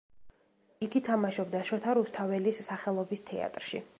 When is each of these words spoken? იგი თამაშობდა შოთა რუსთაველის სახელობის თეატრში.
იგი 0.85 1.01
თამაშობდა 1.09 1.61
შოთა 1.69 1.95
რუსთაველის 1.99 2.65
სახელობის 2.69 3.25
თეატრში. 3.31 3.83